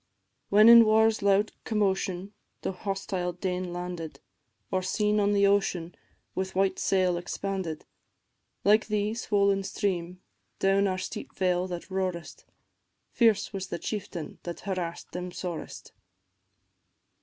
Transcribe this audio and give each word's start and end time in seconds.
When 0.49 0.67
in 0.67 0.83
war's 0.83 1.21
loud 1.21 1.51
commotion 1.63 2.33
the 2.63 2.71
hostile 2.71 3.33
Dane 3.33 3.71
landed, 3.71 4.19
Or 4.71 4.81
seen 4.81 5.19
on 5.19 5.31
the 5.33 5.45
ocean 5.45 5.93
with 6.33 6.55
white 6.55 6.79
sail 6.79 7.17
expanded, 7.17 7.85
Like 8.63 8.87
thee, 8.87 9.11
swoll'n 9.13 9.63
stream, 9.63 10.23
down 10.57 10.87
our 10.87 10.97
steep 10.97 11.35
vale 11.35 11.67
that 11.67 11.91
roarest, 11.91 12.45
Fierce 13.11 13.53
was 13.53 13.67
the 13.67 13.77
chieftain 13.77 14.39
that 14.41 14.61
harass'd 14.61 15.11
them 15.13 15.31
sorest. 15.31 15.91